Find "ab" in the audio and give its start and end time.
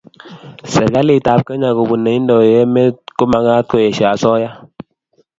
1.31-1.41